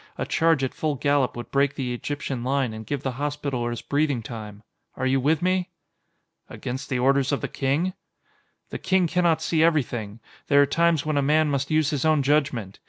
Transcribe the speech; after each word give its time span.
A 0.17 0.25
charge 0.25 0.63
at 0.63 0.73
full 0.73 0.95
gallop 0.95 1.37
would 1.37 1.51
break 1.51 1.75
the 1.75 1.93
Egyptian 1.93 2.43
line 2.43 2.73
and 2.73 2.87
give 2.87 3.03
the 3.03 3.17
Hospitallers 3.21 3.83
breathing 3.83 4.23
time. 4.23 4.63
Are 4.95 5.05
you 5.05 5.19
with 5.21 5.43
me?" 5.43 5.69
"Against 6.49 6.89
the 6.89 6.97
orders 6.97 7.31
of 7.31 7.41
the 7.41 7.47
King?" 7.47 7.93
"The 8.71 8.79
King 8.79 9.05
cannot 9.05 9.43
see 9.43 9.61
everything! 9.61 10.19
There 10.47 10.59
are 10.59 10.65
times 10.65 11.05
when 11.05 11.17
a 11.17 11.21
man 11.21 11.51
must 11.51 11.69
use 11.69 11.91
his 11.91 12.03
own 12.03 12.23
judgment! 12.23 12.79